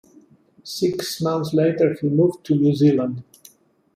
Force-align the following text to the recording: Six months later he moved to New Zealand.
Six 0.63 1.21
months 1.21 1.53
later 1.53 1.95
he 2.01 2.09
moved 2.09 2.43
to 2.47 2.55
New 2.55 2.73
Zealand. 2.73 3.21